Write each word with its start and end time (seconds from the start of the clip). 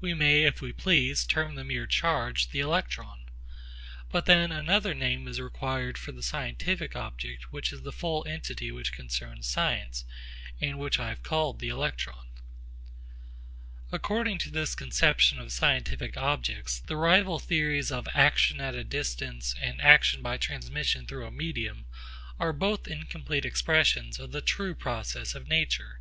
We 0.00 0.14
may 0.14 0.44
if 0.44 0.62
we 0.62 0.72
please 0.72 1.26
term 1.26 1.54
the 1.54 1.64
mere 1.64 1.86
charge 1.86 2.48
the 2.48 2.60
electron. 2.60 3.26
But 4.10 4.24
then 4.24 4.50
another 4.50 4.94
name 4.94 5.28
is 5.28 5.38
required 5.38 5.98
for 5.98 6.12
the 6.12 6.22
scientific 6.22 6.96
object 6.96 7.52
which 7.52 7.70
is 7.70 7.82
the 7.82 7.92
full 7.92 8.26
entity 8.26 8.72
which 8.72 8.90
concerns 8.94 9.46
science, 9.46 10.06
and 10.62 10.78
which 10.78 10.98
I 10.98 11.10
have 11.10 11.22
called 11.22 11.58
the 11.58 11.68
electron. 11.68 12.28
According 13.92 14.38
to 14.38 14.50
this 14.50 14.74
conception 14.74 15.38
of 15.38 15.52
scientific 15.52 16.16
objects, 16.16 16.78
the 16.80 16.96
rival 16.96 17.38
theories 17.38 17.92
of 17.92 18.08
action 18.14 18.62
at 18.62 18.74
a 18.74 18.82
distance 18.82 19.54
and 19.60 19.78
action 19.82 20.22
by 20.22 20.38
transmission 20.38 21.06
through 21.06 21.26
a 21.26 21.30
medium 21.30 21.84
are 22.38 22.54
both 22.54 22.88
incomplete 22.88 23.44
expressions 23.44 24.18
of 24.18 24.32
the 24.32 24.40
true 24.40 24.74
process 24.74 25.34
of 25.34 25.48
nature. 25.48 26.00